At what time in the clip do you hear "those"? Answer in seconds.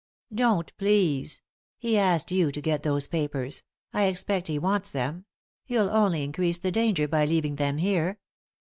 2.81-3.05